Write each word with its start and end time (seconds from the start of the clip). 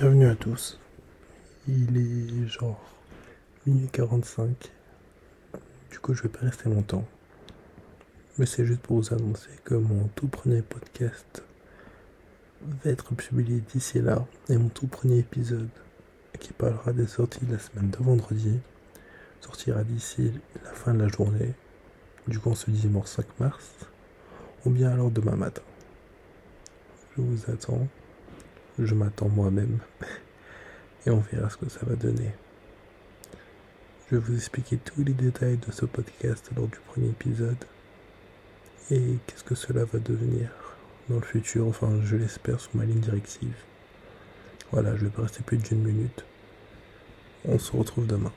Bienvenue 0.00 0.28
à 0.28 0.36
tous. 0.36 0.78
Il 1.66 1.96
est 1.96 2.46
genre 2.46 2.80
minuit 3.66 3.88
45. 3.88 4.70
Du 5.90 5.98
coup, 5.98 6.14
je 6.14 6.22
vais 6.22 6.28
pas 6.28 6.38
rester 6.46 6.68
longtemps. 6.68 7.04
Mais 8.38 8.46
c'est 8.46 8.64
juste 8.64 8.82
pour 8.82 8.98
vous 8.98 9.12
annoncer 9.12 9.50
que 9.64 9.74
mon 9.74 10.06
tout 10.14 10.28
premier 10.28 10.62
podcast 10.62 11.42
va 12.62 12.92
être 12.92 13.12
publié 13.16 13.60
d'ici 13.60 14.00
là. 14.00 14.24
Et 14.48 14.56
mon 14.56 14.68
tout 14.68 14.86
premier 14.86 15.18
épisode, 15.18 15.68
qui 16.38 16.52
parlera 16.52 16.92
des 16.92 17.08
sorties 17.08 17.44
de 17.44 17.54
la 17.54 17.58
semaine 17.58 17.90
de 17.90 17.98
vendredi, 17.98 18.60
sortira 19.40 19.82
d'ici 19.82 20.30
la 20.62 20.74
fin 20.74 20.94
de 20.94 21.02
la 21.02 21.08
journée. 21.08 21.54
Du 22.28 22.38
coup, 22.38 22.50
on 22.50 22.54
se 22.54 22.70
dit 22.70 22.82
dimanche 22.82 23.08
5 23.08 23.26
mars. 23.40 23.74
Ou 24.64 24.70
bien 24.70 24.92
alors 24.92 25.10
demain 25.10 25.34
matin. 25.34 25.62
Je 27.16 27.22
vous 27.22 27.50
attends. 27.50 27.88
Je 28.78 28.94
m'attends 28.94 29.28
moi-même. 29.28 29.78
Et 31.06 31.10
on 31.10 31.18
verra 31.18 31.50
ce 31.50 31.56
que 31.56 31.68
ça 31.68 31.80
va 31.84 31.96
donner. 31.96 32.30
Je 34.10 34.16
vais 34.16 34.22
vous 34.22 34.34
expliquer 34.34 34.78
tous 34.78 35.02
les 35.02 35.12
détails 35.12 35.58
de 35.58 35.72
ce 35.72 35.84
podcast 35.84 36.50
lors 36.56 36.68
du 36.68 36.78
premier 36.86 37.08
épisode. 37.08 37.64
Et 38.90 39.18
qu'est-ce 39.26 39.44
que 39.44 39.54
cela 39.54 39.84
va 39.84 39.98
devenir 39.98 40.48
dans 41.08 41.16
le 41.16 41.22
futur, 41.22 41.66
enfin 41.66 42.00
je 42.04 42.16
l'espère 42.16 42.60
sous 42.60 42.70
ma 42.74 42.84
ligne 42.84 43.00
directive. 43.00 43.56
Voilà, 44.72 44.94
je 44.96 45.04
vais 45.04 45.10
pas 45.10 45.22
rester 45.22 45.42
plus 45.42 45.56
d'une 45.56 45.82
minute. 45.82 46.24
On 47.46 47.58
se 47.58 47.74
retrouve 47.74 48.06
demain. 48.06 48.32